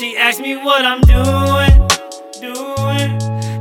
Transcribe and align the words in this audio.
She 0.00 0.16
asked 0.16 0.40
me 0.40 0.56
what 0.56 0.82
I'm 0.86 1.02
doing, 1.02 1.76
doing. 2.40 3.18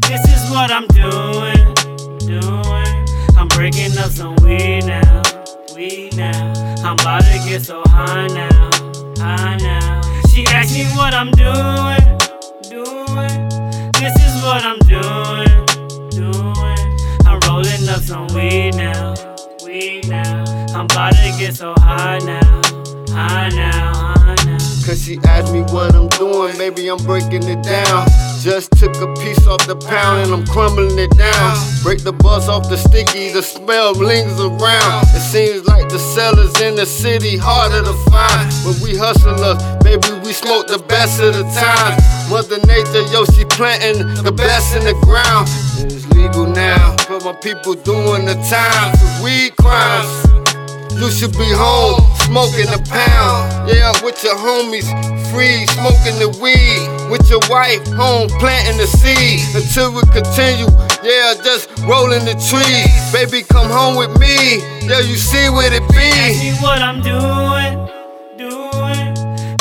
This 0.07 0.23
is 0.23 0.49
what 0.49 0.71
I'm 0.71 0.87
doing, 0.87 1.75
doing. 2.19 3.07
I'm 3.35 3.49
breaking 3.49 3.97
up 3.97 4.09
some 4.09 4.37
weed 4.37 4.85
now, 4.85 5.21
weed 5.75 6.15
now. 6.15 6.53
I'm 6.81 6.97
about 6.97 7.23
to 7.23 7.41
get 7.45 7.63
so 7.63 7.83
high 7.87 8.27
now, 8.27 8.69
high 9.17 9.57
now. 9.57 10.01
She 10.29 10.45
asked 10.45 10.73
me 10.73 10.85
what 10.95 11.13
I'm 11.13 11.31
doing, 11.31 12.07
doing. 12.69 13.49
This 13.99 14.15
is 14.23 14.41
what 14.41 14.63
I'm 14.63 14.79
doing, 14.87 15.65
doing. 16.11 16.97
I'm 17.27 17.39
rolling 17.49 17.89
up 17.89 17.99
some 17.99 18.27
weed 18.27 18.75
now, 18.77 19.13
weed 19.65 20.07
now. 20.07 20.45
I'm 20.73 20.85
about 20.85 21.11
to 21.15 21.35
get 21.37 21.57
so 21.57 21.73
high 21.79 22.19
now, 22.19 22.61
high 23.09 23.49
now. 23.49 23.78
Cause 24.89 25.05
she 25.05 25.19
asked 25.25 25.53
me 25.53 25.61
what 25.69 25.93
I'm 25.93 26.07
doing, 26.17 26.57
maybe 26.57 26.89
I'm 26.89 26.97
breaking 27.05 27.43
it 27.43 27.61
down. 27.61 28.07
Just 28.41 28.71
took 28.71 28.95
a 28.95 29.13
piece 29.21 29.45
off 29.45 29.61
the 29.67 29.75
pound 29.75 30.25
and 30.25 30.33
I'm 30.33 30.43
crumbling 30.47 30.97
it 30.97 31.15
down. 31.15 31.57
Break 31.83 32.01
the 32.01 32.11
buzz 32.11 32.49
off 32.49 32.67
the 32.69 32.75
sticky, 32.75 33.31
the 33.31 33.43
smell 33.43 33.91
lingers 33.93 34.41
around. 34.41 35.05
It 35.13 35.21
seems 35.21 35.67
like 35.67 35.89
the 35.89 35.99
sellers 35.99 36.59
in 36.59 36.73
the 36.73 36.87
city 36.87 37.37
harder 37.37 37.85
to 37.85 37.93
find. 38.09 38.49
But 38.65 38.81
we 38.81 38.97
hustlers, 38.97 39.61
baby, 39.85 40.09
we 40.25 40.33
smoke 40.33 40.65
the 40.65 40.79
best 40.79 41.21
of 41.21 41.35
the 41.37 41.45
time. 41.53 41.93
Mother 42.27 42.57
Nature, 42.65 43.05
yo, 43.13 43.25
she 43.25 43.45
planting 43.45 44.01
the 44.25 44.31
best 44.31 44.75
in 44.75 44.85
the 44.85 44.97
ground. 45.05 45.45
It's 45.85 46.09
legal 46.17 46.47
now, 46.47 46.95
but 47.07 47.23
my 47.23 47.33
people 47.33 47.75
doing 47.75 48.25
the 48.25 48.33
time 48.49 48.97
for 48.97 49.23
weed 49.23 49.55
crimes. 49.55 50.09
You 50.97 51.11
should 51.11 51.37
be 51.37 51.47
home, 51.53 52.01
smoking 52.29 52.69
a 52.69 52.77
pound. 52.85 53.69
Yeah, 53.69 53.91
with 54.05 54.23
your 54.23 54.37
homies, 54.37 54.85
free, 55.33 55.65
smoking 55.73 56.21
the 56.21 56.29
weed. 56.37 56.85
With 57.09 57.27
your 57.29 57.41
wife, 57.49 57.81
home, 57.97 58.29
planting 58.37 58.77
the 58.77 58.85
seed. 58.85 59.41
Until 59.57 59.91
we 59.93 60.01
continue, 60.13 60.69
yeah, 61.01 61.33
just 61.43 61.67
rolling 61.89 62.23
the 62.25 62.37
trees. 62.37 62.93
Baby, 63.11 63.43
come 63.43 63.69
home 63.69 63.97
with 63.97 64.13
me. 64.19 64.61
Yeah, 64.85 65.01
you 65.01 65.17
see 65.17 65.49
what 65.49 65.73
it 65.73 65.81
be. 65.89 66.13
me 66.37 66.53
what 66.61 66.81
I'm 66.81 67.01
doing, 67.01 67.73
doing. 68.37 69.13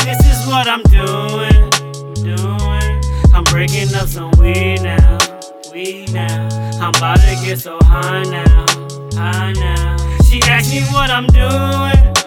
This 0.05 0.20
is 0.28 0.38
what 0.47 0.69
I'm 0.69 0.84
doing, 0.92 1.70
doing. 2.20 2.92
I'm 3.32 3.44
breaking 3.44 3.94
up 3.94 4.08
some 4.08 4.30
weed 4.32 4.82
now, 4.82 5.19
weed 5.72 6.12
now. 6.12 6.48
I'm 6.80 6.94
about 6.94 7.20
to 7.20 7.34
get 7.44 7.58
so 7.58 7.78
high 7.82 8.25
now, 8.25 8.66
high 9.16 9.53
now. 9.53 9.97
She 10.25 10.42
asked 10.42 10.70
me 10.70 10.82
what 10.92 11.08
I'm 11.08 11.27
doing. 11.28 12.17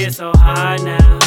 Get 0.00 0.14
so 0.14 0.32
high 0.36 0.76
now, 0.76 1.18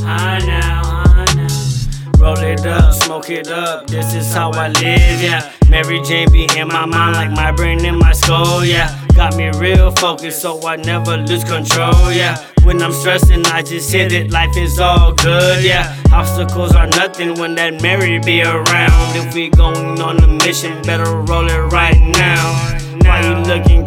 high 0.00 0.38
now, 0.38 0.82
high 0.84 1.34
now. 1.34 2.18
Roll 2.18 2.38
it 2.38 2.64
up, 2.64 2.94
smoke 2.94 3.28
it 3.28 3.48
up, 3.48 3.86
this 3.86 4.14
is 4.14 4.32
how 4.32 4.50
I 4.52 4.68
live, 4.68 5.22
yeah. 5.22 5.52
Mary 5.68 6.00
Jane 6.02 6.30
be 6.32 6.48
in 6.56 6.68
my 6.68 6.86
mind 6.86 7.14
like 7.14 7.30
my 7.30 7.52
brain 7.52 7.84
in 7.84 7.98
my 7.98 8.12
skull, 8.12 8.64
yeah. 8.64 8.88
Got 9.14 9.36
me 9.36 9.50
real 9.58 9.90
focused 9.90 10.40
so 10.40 10.66
I 10.66 10.76
never 10.76 11.18
lose 11.18 11.44
control, 11.44 12.12
yeah. 12.12 12.38
When 12.62 12.80
I'm 12.80 12.92
stressing, 12.92 13.44
I 13.46 13.62
just 13.62 13.92
hit 13.92 14.12
it, 14.12 14.30
life 14.30 14.56
is 14.56 14.78
all 14.78 15.12
good, 15.12 15.62
yeah. 15.62 15.94
Obstacles 16.10 16.74
are 16.74 16.86
nothing 16.86 17.38
when 17.38 17.54
that 17.56 17.82
Mary 17.82 18.18
be 18.18 18.42
around. 18.42 19.16
If 19.16 19.34
we 19.34 19.50
going 19.50 20.00
on 20.00 20.22
a 20.24 20.26
mission, 20.26 20.80
better 20.82 21.16
roll 21.22 21.50
it 21.50 21.72
right 21.72 22.00
now. 22.00 22.71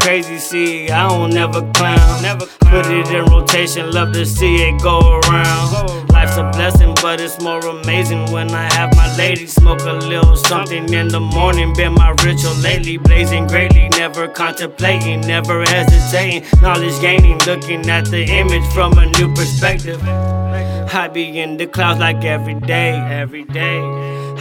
Why 0.05 0.13
you 0.13 0.21
looking 0.21 0.29
crazy? 0.29 0.37
See, 0.37 0.89
I 0.89 1.07
don't 1.09 1.33
never 1.33 1.61
clown. 1.73 2.21
Never 2.21 2.45
put 2.45 2.85
it 2.87 3.09
in 3.09 3.25
rotation, 3.25 3.91
love 3.91 4.13
to 4.13 4.25
see 4.25 4.55
it 4.57 4.81
go 4.81 4.99
around. 4.99 6.09
Life's 6.09 6.37
a 6.37 6.49
blessing, 6.51 6.93
but 7.01 7.19
it's 7.19 7.41
more 7.41 7.59
amazing 7.59 8.31
when 8.31 8.51
I 8.51 8.71
have 8.73 8.95
my 8.95 9.15
lady 9.17 9.47
smoke 9.47 9.81
a 9.81 9.93
little 9.93 10.35
something 10.35 10.93
in 10.93 11.07
the 11.07 11.19
morning. 11.19 11.73
Been 11.73 11.93
my 11.93 12.09
ritual 12.23 12.53
lately, 12.55 12.97
blazing 12.97 13.47
greatly, 13.47 13.89
never 13.89 14.27
contemplating, 14.27 15.21
never 15.21 15.63
hesitating. 15.63 16.43
Knowledge 16.61 16.99
gaining, 17.01 17.39
looking 17.39 17.89
at 17.89 18.05
the 18.05 18.23
image 18.23 18.65
from 18.73 18.97
a 18.97 19.05
new 19.17 19.33
perspective. 19.33 20.01
I 20.03 21.09
be 21.11 21.39
in 21.39 21.57
the 21.57 21.67
clouds 21.67 21.99
like 21.99 22.23
every 22.23 22.55
day, 22.55 22.93
every 22.93 23.43
day. 23.43 23.79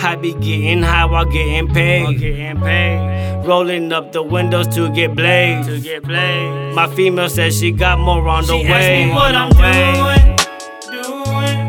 I 0.03 0.17
be 0.17 0.33
getting 0.35 0.83
high 0.83 1.05
while 1.07 1.25
getting 1.25 1.69
paid, 1.73 2.19
getting 2.19 2.61
paid. 2.61 3.45
Rolling 3.47 3.93
up 3.93 4.13
the 4.13 4.23
windows 4.23 4.69
to 4.75 4.91
get 4.95 5.15
blazed, 5.15 5.69
to 5.69 5.81
get 5.81 6.03
blazed. 6.03 6.75
My 6.75 6.87
female 6.95 7.29
says 7.29 7.59
she 7.59 7.71
got 7.73 7.99
more 7.99 8.27
on 8.29 8.47
the 8.47 8.59
She 8.59 8.65
way. 8.65 8.71
asked 8.71 9.09
me 9.09 9.15
what 9.15 9.35
I'm 9.35 9.51
way. 9.59 10.37
doing. 10.91 11.67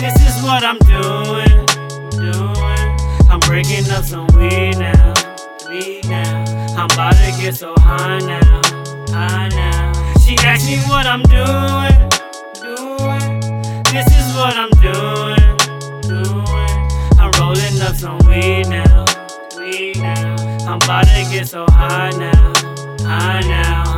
This 0.00 0.14
is 0.28 0.42
what 0.44 0.62
I'm 0.64 0.78
doing, 0.78 1.66
doing. 2.10 3.30
I'm 3.30 3.40
breaking 3.40 3.88
up 3.90 4.04
some 4.04 4.26
weed 4.38 4.78
now, 4.78 5.14
weed 5.68 6.08
now. 6.08 6.44
I'm 6.76 6.86
about 6.90 7.12
to 7.14 7.32
get 7.42 7.54
so 7.56 7.74
high 7.78 8.18
now, 8.18 8.62
high 9.12 9.48
now. 9.48 9.92
She 10.24 10.36
asked 10.38 10.66
me 10.68 10.78
what 10.88 11.06
I'm 11.06 11.22
doing, 11.22 11.96
doing. 12.62 13.40
This 13.92 14.06
is 14.06 14.36
what 14.36 14.54
I'm 14.56 14.70
doing, 14.82 14.94
some 17.96 18.18
weed 18.26 18.68
now, 18.68 19.04
weed 19.56 19.96
now. 19.96 20.36
I'm 20.68 20.76
about 20.76 21.04
to 21.04 21.26
get 21.30 21.48
so 21.48 21.64
high 21.68 22.10
now, 22.10 22.52
high 23.00 23.40
now, 23.40 23.95